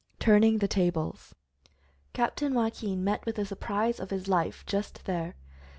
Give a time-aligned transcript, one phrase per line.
[0.17, 1.35] TURNING THE TABLES.
[2.13, 5.35] Captain Joaquin met with the surprise of his life, just there!